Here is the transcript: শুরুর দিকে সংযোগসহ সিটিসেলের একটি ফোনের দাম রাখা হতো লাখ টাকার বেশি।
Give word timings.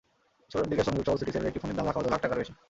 শুরুর 0.51 0.69
দিকে 0.71 0.83
সংযোগসহ 0.87 1.15
সিটিসেলের 1.19 1.49
একটি 1.49 1.61
ফোনের 1.61 1.77
দাম 1.77 1.85
রাখা 1.87 1.99
হতো 1.99 2.11
লাখ 2.13 2.21
টাকার 2.23 2.39
বেশি। 2.41 2.53